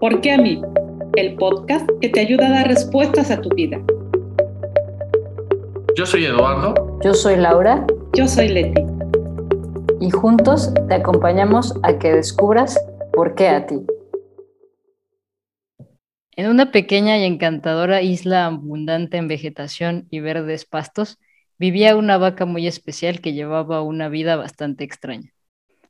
[0.00, 0.62] ¿Por qué a mí?
[1.14, 3.78] El podcast que te ayuda a dar respuestas a tu vida.
[5.94, 6.98] Yo soy Eduardo.
[7.04, 7.86] Yo soy Laura.
[8.14, 8.80] Yo soy Leti.
[10.00, 12.82] Y juntos te acompañamos a que descubras
[13.12, 13.84] por qué a ti.
[16.34, 21.18] En una pequeña y encantadora isla abundante en vegetación y verdes pastos,
[21.58, 25.34] vivía una vaca muy especial que llevaba una vida bastante extraña.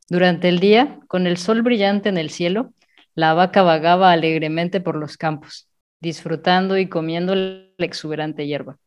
[0.09, 2.73] Durante el día, con el sol brillante en el cielo,
[3.21, 5.69] la vaca vagaba alegremente por los campos,
[6.01, 8.79] disfrutando y comiendo la exuberante hierba.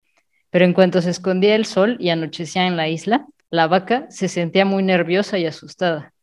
[0.50, 4.28] Pero en cuanto se escondía el sol y anochecía en la isla, la vaca se
[4.28, 6.14] sentía muy nerviosa y asustada.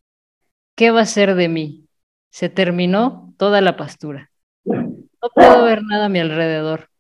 [0.75, 1.87] ¿Qué va a ser de mí?
[2.31, 4.33] Se terminó toda la pastura.
[4.65, 6.91] No puedo ver nada a mi alrededor.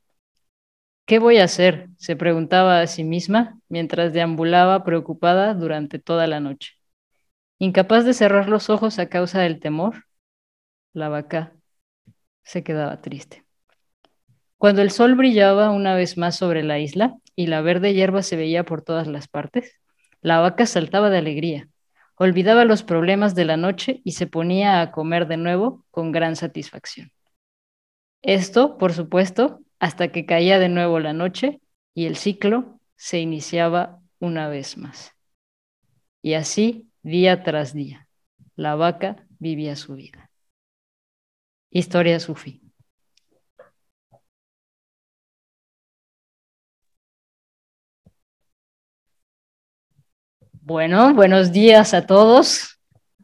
[1.06, 1.88] ¿Qué voy a hacer?
[1.96, 6.74] se preguntaba a sí misma mientras deambulaba preocupada durante toda la noche.
[7.58, 10.04] Incapaz de cerrar los ojos a causa del temor,
[10.92, 11.52] la vaca
[12.42, 13.44] se quedaba triste.
[14.58, 18.36] Cuando el sol brillaba una vez más sobre la isla y la verde hierba se
[18.36, 19.80] veía por todas las partes,
[20.20, 21.68] la vaca saltaba de alegría,
[22.16, 26.36] olvidaba los problemas de la noche y se ponía a comer de nuevo con gran
[26.36, 27.10] satisfacción.
[28.22, 31.60] Esto, por supuesto, hasta que caía de nuevo la noche
[31.94, 35.12] y el ciclo se iniciaba una vez más.
[36.20, 38.08] Y así, día tras día,
[38.56, 40.29] la vaca vivía su vida.
[41.70, 42.60] Historia sufí.
[50.62, 52.80] Bueno, buenos días a todos.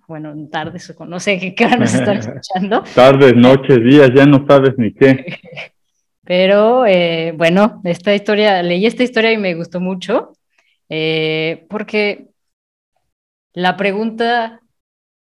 [0.06, 2.84] Bueno, tardes, no sé qué hora nos están escuchando.
[2.94, 5.38] tardes, noches, días, ya no sabes ni qué.
[6.24, 10.32] Pero eh, bueno, esta historia, leí esta historia y me gustó mucho,
[10.88, 12.28] eh, porque
[13.52, 14.60] la pregunta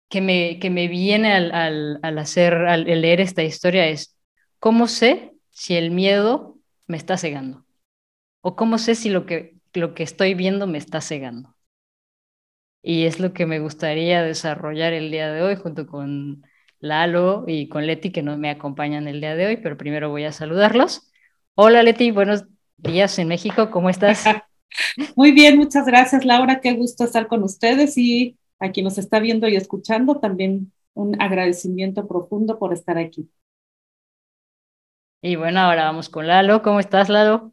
[0.09, 4.17] que me, que me viene al, al, hacer, al leer esta historia es,
[4.59, 7.65] ¿cómo sé si el miedo me está cegando?
[8.41, 11.57] ¿O cómo sé si lo que, lo que estoy viendo me está cegando?
[12.83, 16.47] Y es lo que me gustaría desarrollar el día de hoy junto con
[16.79, 20.25] Lalo y con Leti, que no me acompañan el día de hoy, pero primero voy
[20.25, 21.11] a saludarlos.
[21.57, 22.45] Hola Leti, buenos
[22.77, 24.25] días en México, ¿cómo estás?
[25.17, 29.21] Muy bien, muchas gracias Laura, qué gusto estar con ustedes y a quien nos está
[29.21, 33.29] viendo y escuchando, también un agradecimiento profundo por estar aquí.
[35.23, 36.63] Y bueno, ahora vamos con Lalo.
[36.63, 37.53] ¿Cómo estás, Lalo?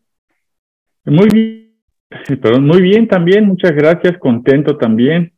[1.06, 1.76] Muy bien,
[2.42, 5.34] perdón, muy bien también, muchas gracias, contento también.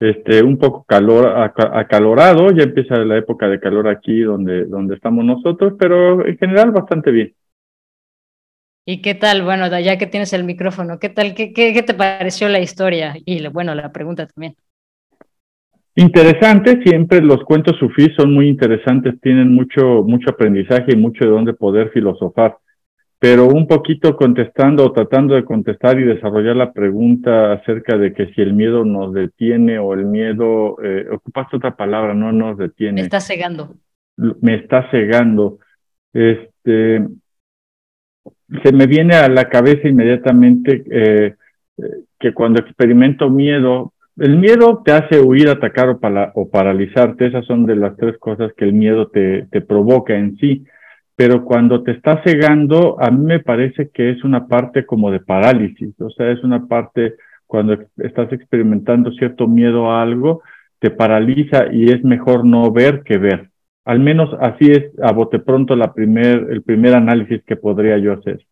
[0.00, 1.26] Este, un poco calor,
[1.74, 6.70] acalorado, ya empieza la época de calor aquí donde, donde estamos nosotros, pero en general
[6.70, 7.34] bastante bien.
[8.86, 9.42] ¿Y qué tal?
[9.42, 11.34] Bueno, ya que tienes el micrófono, ¿qué tal?
[11.34, 13.14] ¿Qué, qué, qué te pareció la historia?
[13.26, 14.56] Y bueno, la pregunta también.
[15.96, 21.30] Interesante, siempre los cuentos sufís son muy interesantes, tienen mucho, mucho aprendizaje y mucho de
[21.30, 22.56] dónde poder filosofar.
[23.18, 28.32] Pero un poquito contestando o tratando de contestar y desarrollar la pregunta acerca de que
[28.32, 33.02] si el miedo nos detiene o el miedo, eh, ocupaste otra palabra, no nos detiene.
[33.02, 33.74] Me está cegando.
[34.16, 35.58] Me está cegando.
[36.14, 37.04] Este,
[38.62, 41.34] se me viene a la cabeza inmediatamente eh,
[41.76, 41.82] eh,
[42.18, 45.98] que cuando experimento miedo, el miedo te hace huir, atacar
[46.34, 47.26] o, paralizarte.
[47.26, 50.64] Esas son de las tres cosas que el miedo te, te provoca en sí.
[51.16, 55.20] Pero cuando te está cegando, a mí me parece que es una parte como de
[55.20, 55.98] parálisis.
[56.00, 57.14] O sea, es una parte
[57.46, 60.42] cuando estás experimentando cierto miedo a algo,
[60.78, 63.50] te paraliza y es mejor no ver que ver.
[63.84, 68.12] Al menos así es a bote pronto la primer, el primer análisis que podría yo
[68.12, 68.46] hacer.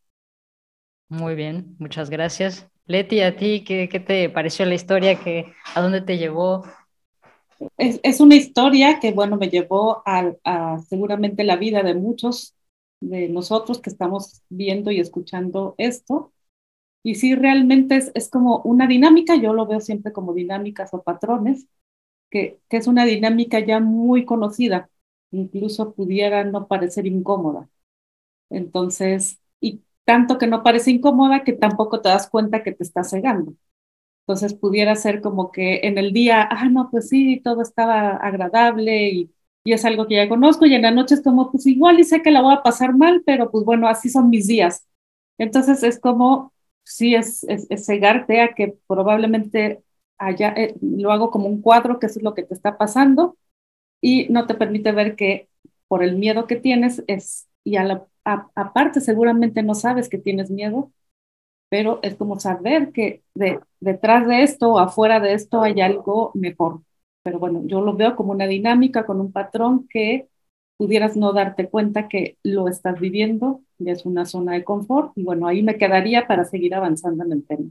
[1.10, 2.70] Muy bien, muchas gracias.
[2.88, 5.22] Leti, ¿a ti qué, te pareció la historia?
[5.22, 6.64] Que, ¿A dónde te llevó?
[7.76, 10.32] Es, una historia que, bueno, me llevó a,
[10.88, 12.54] seguramente la vida de muchos
[13.00, 16.32] de nosotros que estamos viendo y escuchando esto.
[17.02, 21.02] Y sí, realmente es, es como una dinámica, yo lo veo siempre como dinámicas o
[21.02, 21.66] patrones,
[22.30, 24.90] que, que es una dinámica ya muy conocida,
[25.30, 27.68] incluso pudiera no parecer incómoda.
[28.50, 33.04] Entonces, y tanto que no parece incómoda que tampoco te das cuenta que te está
[33.04, 33.52] cegando.
[34.22, 39.10] Entonces pudiera ser como que en el día, ah, no, pues sí, todo estaba agradable
[39.10, 39.30] y,
[39.64, 42.04] y, es algo que ya conozco y en la noche es como, pues igual y
[42.04, 44.86] sé que la voy a pasar mal, pero pues bueno, así son mis días.
[45.38, 46.54] Entonces es como,
[46.84, 49.82] sí, es, es, cegarte a que probablemente
[50.18, 53.36] allá, eh, lo hago como un cuadro, que es lo que te está pasando
[54.00, 55.48] y no te permite ver que
[55.88, 57.76] por el miedo que tienes es, y
[58.54, 60.90] aparte seguramente no sabes que tienes miedo,
[61.68, 66.30] pero es como saber que de, detrás de esto o afuera de esto hay algo
[66.34, 66.80] mejor.
[67.22, 70.28] Pero bueno, yo lo veo como una dinámica con un patrón que
[70.78, 75.24] pudieras no darte cuenta que lo estás viviendo, ya es una zona de confort, y
[75.24, 77.68] bueno, ahí me quedaría para seguir avanzando en el tema.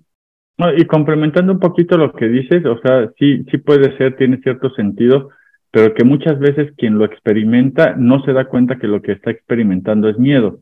[0.78, 4.70] y complementando un poquito lo que dices, o sea, sí, sí puede ser, tiene cierto
[4.72, 5.30] sentido,
[5.72, 9.32] pero que muchas veces quien lo experimenta no se da cuenta que lo que está
[9.32, 10.62] experimentando es miedo,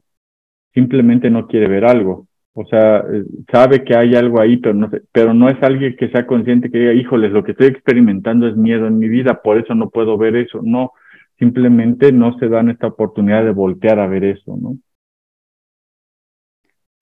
[0.73, 2.27] simplemente no quiere ver algo.
[2.53, 6.09] O sea, eh, sabe que hay algo ahí, pero no, pero no es alguien que
[6.09, 9.57] sea consciente que diga, híjoles, lo que estoy experimentando es miedo en mi vida, por
[9.57, 10.61] eso no puedo ver eso.
[10.63, 10.93] No,
[11.37, 14.77] simplemente no se dan esta oportunidad de voltear a ver eso, ¿no?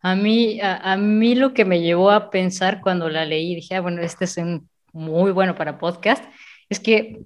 [0.05, 3.81] A mí, a, mí lo que me llevó a pensar cuando la leí, dije, ah,
[3.81, 4.37] bueno, este es
[4.91, 6.25] muy bueno para podcast,
[6.67, 7.21] es que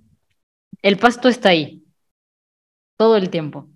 [0.81, 1.83] el pasto está ahí
[2.97, 3.69] todo el tiempo,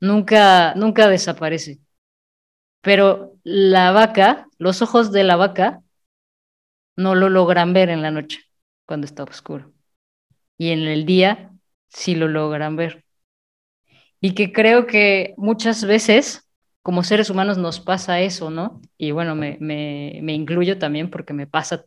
[0.00, 1.80] nunca, nunca desaparece.
[2.80, 5.82] Pero la vaca, los ojos de la vaca,
[6.96, 8.40] no lo logran ver en la noche,
[8.84, 9.72] cuando está oscuro.
[10.58, 11.52] Y en el día
[11.88, 13.04] sí lo logran ver.
[14.20, 16.48] Y que creo que muchas veces,
[16.82, 18.80] como seres humanos, nos pasa eso, ¿no?
[18.96, 21.84] Y bueno, me, me, incluyo también porque me pasa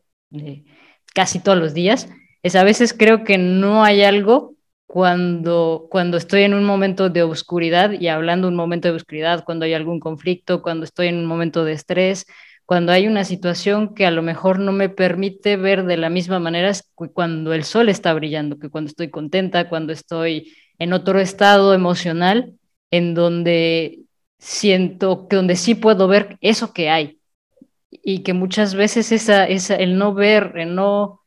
[1.14, 2.08] casi todos los días.
[2.44, 4.56] Es a veces creo que no hay algo
[4.88, 9.66] cuando, cuando estoy en un momento de oscuridad y hablando un momento de oscuridad, cuando
[9.66, 12.26] hay algún conflicto, cuando estoy en un momento de estrés,
[12.66, 16.40] cuando hay una situación que a lo mejor no me permite ver de la misma
[16.40, 16.72] manera
[17.14, 22.54] cuando el sol está brillando, que cuando estoy contenta, cuando estoy en otro estado emocional
[22.90, 24.00] en donde
[24.40, 27.20] siento que donde sí puedo ver eso que hay.
[27.92, 31.21] Y que muchas veces esa, esa el no ver, el no,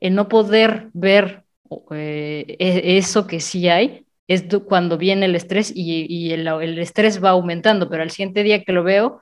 [0.00, 1.44] el no poder ver
[1.90, 7.30] eh, e, eso que sí hay, es cuando viene el estrés y, el, estrés va
[7.30, 9.20] aumentando, pero al siguiente día que lo veo,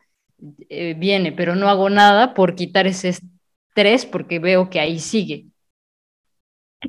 [0.68, 5.46] eh, viene, pero no hago nada por quitar ese estrés porque veo que ahí sigue.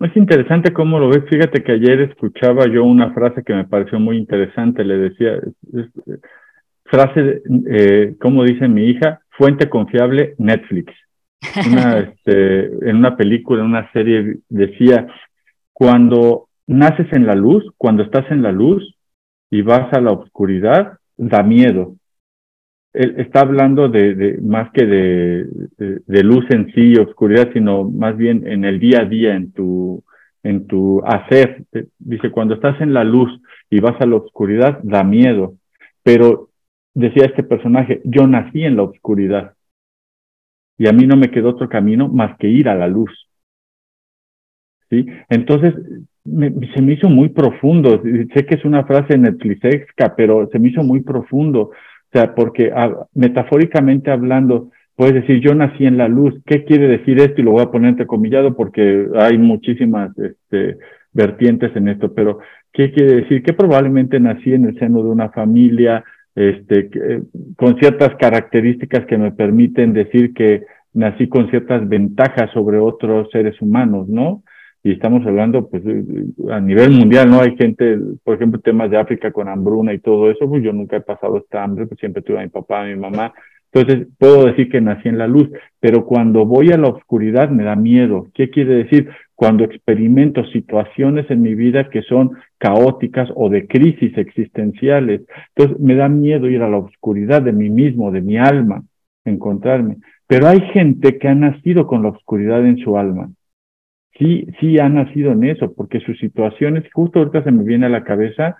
[0.01, 1.23] Es interesante cómo lo ves.
[1.29, 4.83] Fíjate que ayer escuchaba yo una frase que me pareció muy interesante.
[4.83, 5.39] Le decía,
[6.83, 10.93] frase, eh, como dice mi hija, fuente confiable Netflix.
[12.05, 15.07] Este, en una película, en una serie, decía,
[15.73, 18.95] cuando naces en la luz, cuando estás en la luz
[19.49, 21.95] y vas a la oscuridad, da miedo.
[22.93, 25.45] Él está hablando de, más que de,
[25.77, 30.03] de, luz en sí, oscuridad, sino más bien en el día a día, en tu,
[30.43, 31.65] en tu hacer.
[31.99, 33.29] Dice, cuando estás en la luz
[33.69, 35.55] y vas a la oscuridad, da miedo.
[36.03, 36.49] Pero
[36.93, 39.54] decía este personaje, yo nací en la oscuridad
[40.77, 43.11] y a mí no me quedó otro camino más que ir a la luz.
[44.89, 45.05] ¿sí?
[45.29, 45.73] Entonces,
[46.73, 48.01] se me hizo muy profundo.
[48.33, 51.61] Sé que es una frase netflixesca, pero se me hizo muy profundo.
[51.61, 51.71] O
[52.11, 56.33] sea, porque ah, metafóricamente hablando, puedes decir, yo nací en la luz.
[56.45, 57.41] ¿Qué quiere decir esto?
[57.41, 60.77] Y lo voy a poner entrecomillado porque hay muchísimas este,
[61.13, 62.39] vertientes en esto, pero
[62.73, 63.41] ¿qué quiere decir?
[63.43, 66.03] Que probablemente nací en el seno de una familia
[66.35, 66.89] este,
[67.55, 73.61] con ciertas características que me permiten decir que nací con ciertas ventajas sobre otros seres
[73.61, 74.43] humanos, ¿no?
[74.85, 75.81] y estamos hablando pues
[76.51, 77.41] a nivel mundial, ¿no?
[77.41, 80.97] Hay gente, por ejemplo, temas de África con hambruna y todo eso, pues yo nunca
[80.97, 83.33] he pasado esta hambre, pues siempre tuve a mi papá, a mi mamá,
[83.71, 85.49] entonces puedo decir que nací en la luz,
[85.79, 88.27] pero cuando voy a la oscuridad me da miedo.
[88.35, 89.09] ¿Qué quiere decir?
[89.35, 95.21] Cuando experimento situaciones en mi vida que son caóticas o de crisis existenciales,
[95.55, 98.83] entonces me da miedo ir a la oscuridad de mí mismo, de mi alma,
[99.25, 99.97] encontrarme.
[100.27, 103.29] Pero hay gente que ha nacido con la oscuridad en su alma
[104.17, 107.89] sí, sí ha nacido en eso, porque sus situaciones, justo ahorita se me viene a
[107.89, 108.57] la cabeza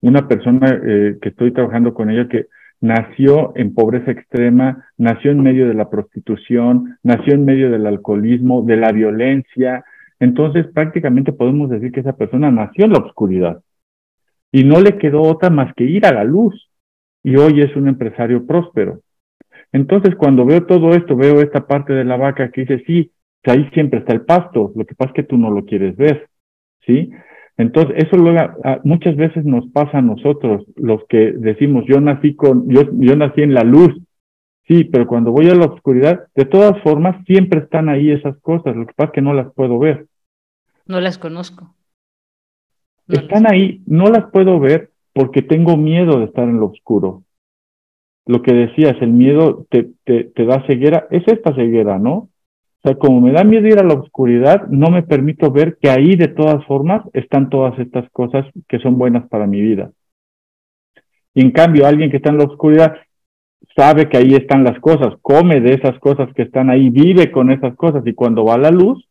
[0.00, 2.46] una persona eh, que estoy trabajando con ella que
[2.80, 8.62] nació en pobreza extrema, nació en medio de la prostitución, nació en medio del alcoholismo,
[8.62, 9.84] de la violencia.
[10.22, 13.60] Entonces prácticamente podemos decir que esa persona nació en la oscuridad
[14.52, 16.70] y no le quedó otra más que ir a la luz.
[17.24, 19.00] Y hoy es un empresario próspero.
[19.72, 23.10] Entonces cuando veo todo esto, veo esta parte de la vaca que dice, sí,
[23.46, 26.28] ahí siempre está el pasto, lo que pasa es que tú no lo quieres ver,
[26.86, 27.10] ¿sí?
[27.56, 32.68] Entonces, eso luego, muchas veces nos pasa a nosotros, los que decimos, yo nací con,
[32.68, 33.92] yo, yo nací en la luz,
[34.68, 38.76] sí, pero cuando voy a la oscuridad, de todas formas, siempre están ahí esas cosas,
[38.76, 40.06] lo que pasa es que no las puedo ver.
[40.86, 41.74] No las conozco.
[43.08, 47.24] están ahí, no las puedo ver porque tengo miedo de estar en lo oscuro.
[48.26, 52.14] Lo que decías, el miedo te, te, te da ceguera, es esta ceguera, ¿no?
[52.14, 55.88] O sea, como me da miedo ir a la oscuridad, no me permito ver que
[55.90, 59.92] ahí de todas formas están todas estas cosas que son buenas para mi vida.
[61.34, 62.96] Y en cambio, alguien que está en la oscuridad
[63.76, 67.50] sabe que ahí están las cosas, come de esas cosas que están ahí, vive con
[67.50, 69.08] esas cosas y cuando va a la luz,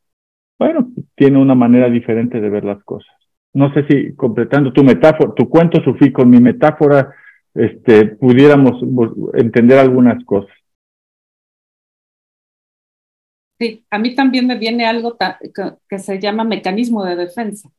[0.61, 3.11] bueno, tiene una manera diferente de ver las cosas.
[3.53, 7.15] no sé si completando tu metáfora, tu cuento, Sufí, con mi metáfora,
[7.55, 8.73] este, pudiéramos
[9.33, 10.51] entender algunas cosas.
[13.57, 15.17] Sí, a mí también me viene algo
[15.89, 17.71] que, se llama mecanismo de defensa.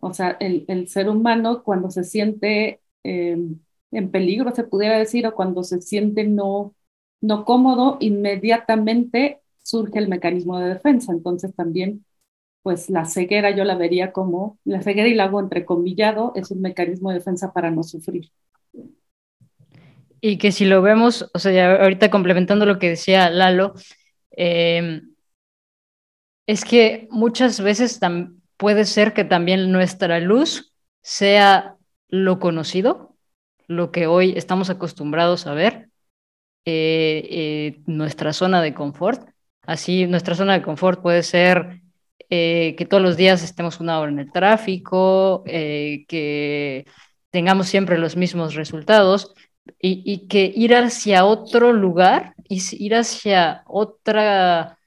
[0.00, 3.60] O sea, el, ser humano cuando se siente em,
[3.92, 6.74] en peligro, se pudiera decir, o cuando se siente no,
[7.22, 11.12] no cómodo, inmediatamente surge el mecanismo de defensa.
[11.12, 12.04] Entonces también,
[12.62, 16.60] pues la ceguera yo la vería como, la ceguera y la hago entrecomillado, es un
[16.60, 18.30] mecanismo de defensa para no sufrir.
[20.20, 23.74] Y que si lo vemos, o sea, ahorita complementando lo que decía Lalo,
[24.36, 25.00] eh,
[26.46, 27.98] es que muchas veces
[28.56, 31.76] puede ser que también nuestra luz sea
[32.08, 33.16] lo conocido,
[33.66, 35.90] lo que hoy estamos acostumbrados a ver,
[36.66, 39.30] eh, eh, nuestra zona de confort.
[39.62, 41.80] Así, nuestra zona de confort puede ser
[42.30, 46.86] eh, que todos los días estemos una hora en el tráfico, que
[47.30, 49.34] tengamos siempre los mismos resultados
[49.78, 54.78] y, que ir hacia otro lugar, ir hacia otra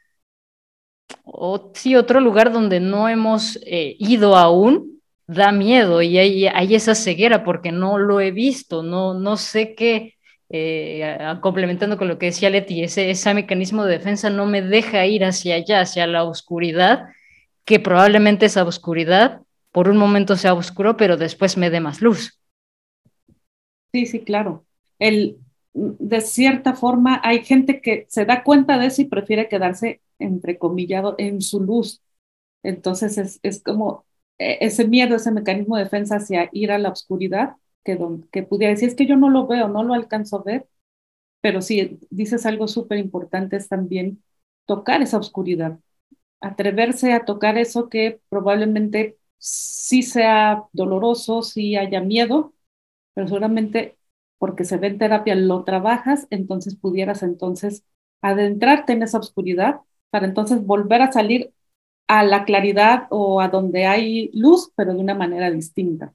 [1.74, 6.96] sí, otro lugar donde no hemos eh, ido aún, da miedo y hay, hay, esa
[6.96, 10.16] ceguera porque no lo he visto, no, no sé qué,
[10.50, 15.06] eh, complementando con lo que decía Leti, ese, ese mecanismo de defensa no me deja
[15.06, 17.06] ir hacia allá, hacia la oscuridad,
[17.66, 19.42] que probablemente esa oscuridad
[19.72, 22.40] por un momento sea oscuro, pero después me dé más luz.
[23.92, 24.66] Sí, sí, claro.
[25.00, 25.38] El,
[25.74, 31.16] de cierta forma, hay gente que se da cuenta de eso y prefiere quedarse entrecomillado,
[31.18, 32.02] en su luz.
[32.64, 34.06] Entonces es, es como
[34.38, 38.00] e, ese miedo, ese mecanismo de defensa hacia ir a la oscuridad, que,
[38.32, 40.68] que pudiera decir, es que yo no lo veo, no lo alcanzo a ver,
[41.42, 44.24] pero si dices algo súper importante es también
[44.66, 45.80] tocar esa oscuridad,
[46.44, 52.54] atreverse a tocar eso que probablemente sí sea doloroso, sí haya miedo,
[53.14, 53.98] pero seguramente
[54.40, 57.86] porque se ve en terapia lo trabajas, entonces pudieras entonces
[58.22, 59.82] adentrarte en esa oscuridad
[60.12, 61.54] para entonces volver a salir
[62.08, 66.14] a la claridad o a donde hay luz, pero de una manera distinta.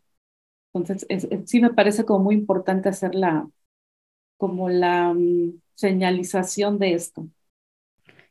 [0.74, 1.06] Entonces,
[1.46, 3.48] sí me parece como muy importante hacer la,
[4.38, 7.28] como la mm, señalización de esto.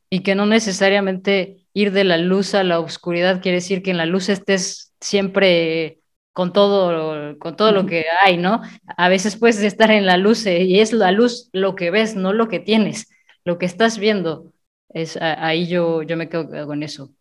[0.09, 3.97] Y que no necesariamente ir de la luz a la oscuridad quiere decir que en
[3.97, 5.99] la luz estés siempre
[6.33, 8.61] con todo, con todo lo que hay, ¿no?
[8.97, 12.15] A veces puedes estar en la luz eh, y es la luz lo que ves,
[12.15, 13.09] no lo que tienes,
[13.45, 14.53] lo que estás viendo.
[14.89, 17.11] Es, ahí yo, yo me quedo con eso.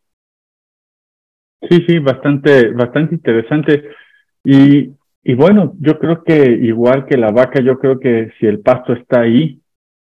[1.68, 3.90] Sí, sí, bastante, bastante interesante.
[4.44, 4.90] Y,
[5.25, 8.92] y bueno, yo creo que igual que la vaca, yo creo que si el pasto
[8.92, 9.60] está ahí,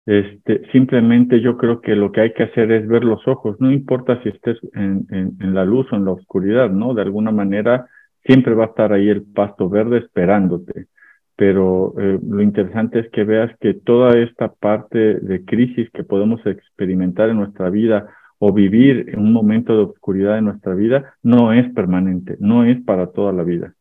[0.06, 3.71] este, simplemente yo creo que lo que hay que hacer es ver los ojos, no
[3.71, 6.94] importa si estés en, en, en, la luz o en la oscuridad, ¿no?
[6.94, 7.87] De alguna manera
[8.25, 10.87] siempre va a estar ahí el pasto verde esperándote
[11.37, 16.44] pero eh, lo interesante es que veas que toda esta parte de crisis que podemos
[16.47, 18.06] experimentar en nuestra vida
[18.38, 22.80] o vivir en un momento de oscuridad en nuestra vida no es permanente, no es
[22.85, 23.75] para toda la vida.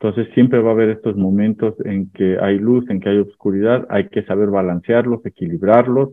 [0.00, 3.86] Entonces siempre va a haber estos momentos en que hay luz, en que hay oscuridad,
[3.88, 6.10] hay que saber balancearlos, equilibrarlos,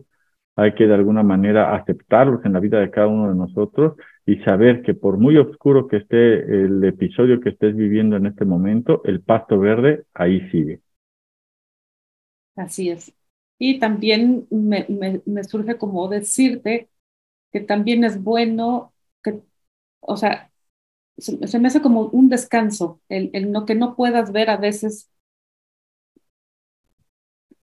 [0.56, 3.94] hay que de alguna manera aceptarlos en la vida de cada uno de nosotros
[4.26, 8.44] y saber que por muy oscuro que esté el episodio que estés viviendo en este
[8.44, 10.80] momento, el pasto verde ahí sigue.
[12.54, 13.12] Así es.
[13.58, 14.86] Y también me,
[15.24, 16.88] me, surge como decirte
[17.52, 19.40] que también es bueno que,
[20.00, 20.51] o sea,
[21.18, 25.10] se, me hace como un descanso, el, el, no que no puedas ver a veces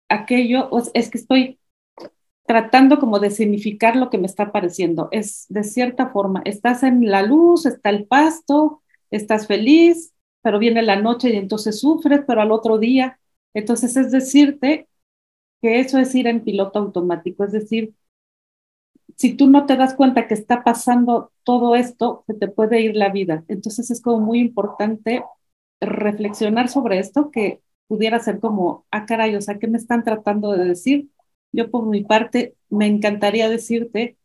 [0.09, 1.59] aquello, es que estoy
[2.45, 5.09] tratando como de significar lo que me está pareciendo.
[5.11, 10.81] Es de cierta forma, estás en la luz, está el pasto, estás feliz, pero viene
[10.83, 13.19] la noche y entonces sufres, pero al otro día.
[13.53, 14.87] Entonces es decirte
[15.61, 17.93] que eso es ir en piloto automático, es decir,
[19.19, 22.95] si tú no te das cuenta que está pasando todo esto, se te puede ir
[22.95, 23.43] la vida.
[23.49, 25.23] Entonces es como muy importante
[25.81, 30.53] reflexionar sobre esto que pudiera ser como, ah, caray, o sea, ¿qué me están tratando
[30.53, 31.09] de decir?
[31.51, 34.17] Yo por mi parte me encantaría decirte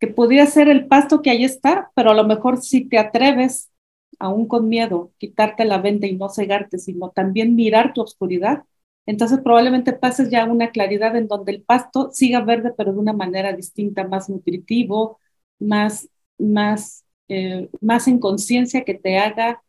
[0.00, 3.70] que podría ser el pasto que ahí está, pero a lo mejor si te atreves,
[4.18, 8.64] aún con miedo, quitarte la venda y no cegarte, sino también mirar tu oscuridad,
[9.06, 12.98] entonces probablemente pases ya a una claridad en donde el pasto siga verde, pero de
[12.98, 15.18] una manera distinta, más nutritivo,
[15.58, 16.08] más,
[16.38, 19.62] más, eh, más en conciencia que te haga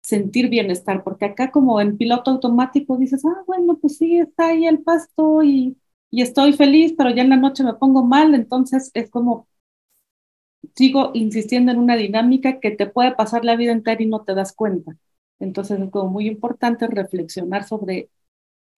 [0.00, 4.66] sentir bienestar, porque acá como en piloto automático dices, ah, bueno, pues sí, está ahí
[4.66, 5.76] el pasto y
[6.14, 9.48] y estoy feliz, pero ya en la noche me pongo mal, entonces es como
[10.74, 14.34] sigo insistiendo en una dinámica que te puede pasar la vida entera y no te
[14.34, 14.96] das cuenta.
[15.38, 18.10] Entonces es como muy importante reflexionar sobre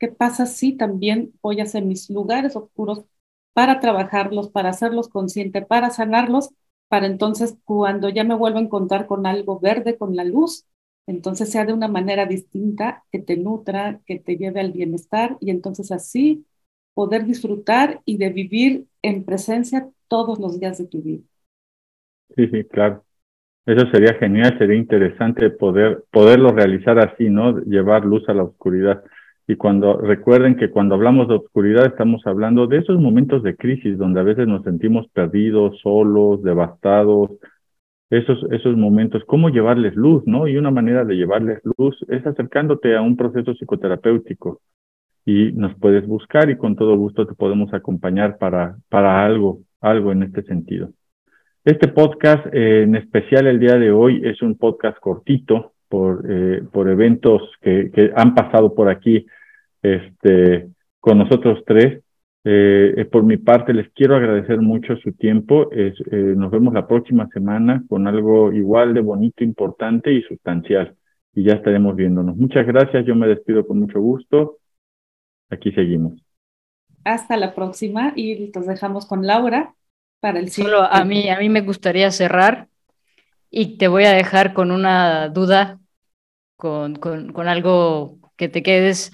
[0.09, 3.05] qué pasa si también voy a hacer mis lugares oscuros
[3.53, 6.51] para trabajarlos, para hacerlos conscientes, para sanarlos,
[6.89, 10.67] para entonces cuando ya me vuelvo a encontrar con algo verde, con la luz,
[11.07, 15.51] entonces sea de una manera distinta, que te nutra, que te lleve al bienestar y
[15.51, 16.47] entonces así
[16.95, 21.23] poder disfrutar y de vivir en presencia todos los días de tu vida.
[22.37, 23.05] Sí, sí, claro.
[23.67, 27.61] Eso sería genial, sería interesante poder poderlo realizar así, ¿no?
[27.61, 29.05] Llevar luz a la oscuridad.
[29.47, 33.99] Y cuando recuerden que cuando hablamos de oscuridad estamos hablando de esos momentos de crisis
[33.99, 37.31] donde a veces nos sentimos perdidos, solos, devastados,
[38.09, 40.47] esos, esos momentos, cómo llevarles luz, ¿no?
[40.47, 44.61] Y una manera de llevarles luz es acercándote a un proceso psicoterapéutico
[45.27, 50.13] y nos puedes buscar y con todo gusto te podemos acompañar para, para algo, algo
[50.13, 50.91] en este sentido.
[51.65, 56.65] Este podcast eh, en especial el día de hoy es un podcast cortito por, eh,
[56.73, 59.25] por eventos que, que, han pasado por aquí
[59.81, 62.03] este, con nosotros tres.
[62.43, 65.71] Eh, por mi parte, les quiero agradecer mucho su tiempo.
[65.71, 70.97] Es, nos vemos la próxima semana con algo igual de bonito, importante y sustancial.
[71.33, 72.37] Y ya estaremos viéndonos.
[72.37, 73.07] Muchas gracias.
[73.07, 74.59] Yo me despido con mucho gusto.
[75.49, 76.15] Aquí seguimos.
[77.05, 79.75] Hasta la próxima y los dejamos con Laura
[80.19, 82.67] para el Solo a mí, a mí me gustaría cerrar
[83.57, 85.79] y te voy a dejar con una duda,
[86.65, 89.13] con, con, algo que te quedes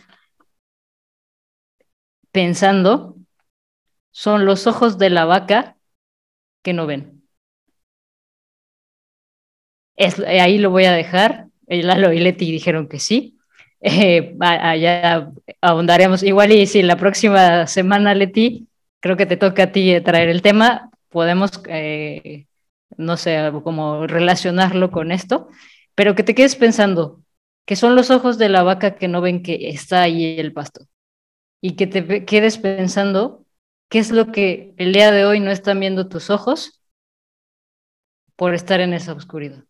[2.31, 3.17] pensando.
[4.13, 5.77] Son los ojos de la vaca
[6.63, 7.25] que no ven.
[9.97, 11.49] Es, ahí lo voy a dejar.
[11.67, 13.39] Lalo y Leti dijeron que sí
[13.81, 16.23] eh, allá ahondaremos.
[16.23, 18.69] Igual y si la próxima semana, Leti,
[19.01, 22.47] creo que te toca a ti traer el tema, podemos, eh,
[22.97, 25.49] no sé, como relacionarlo con esto,
[25.97, 27.21] pero que te quedes pensando
[27.71, 30.89] que son los ojos de la vaca que no ven que está ahí el pasto
[31.61, 33.47] y que te quedes pensando
[33.89, 36.83] qué es lo que el día de hoy no están viendo tus ojos
[38.35, 39.63] por estar en esa oscuridad.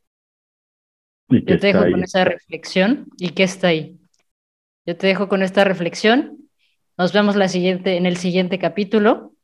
[1.29, 4.01] Yo te dejo con esa reflexión y qué está ahí.
[4.87, 6.49] Yo te dejo con esta reflexión.
[6.97, 9.35] Nos vemos la siguiente, en el siguiente capítulo.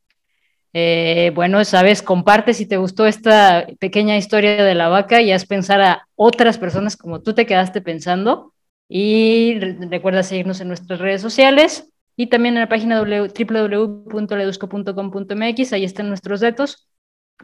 [0.78, 5.46] Eh, bueno, sabes, comparte si te gustó esta pequeña historia de la vaca y haz
[5.46, 8.52] pensar a otras personas como tú te quedaste pensando.
[8.86, 15.72] Y recuerda seguirnos en nuestras redes sociales y también en la página www.ledusco.com.mx.
[15.72, 16.90] Ahí están nuestros datos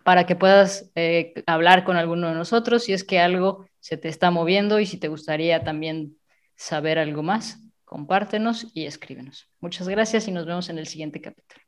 [0.04, 4.08] para que puedas eh, hablar con alguno de nosotros si es que algo se te
[4.08, 6.18] está moviendo y si te gustaría también
[6.54, 9.48] saber algo más compártenos y escríbenos.
[9.60, 11.62] Muchas gracias y nos vemos en el siguiente capítulo.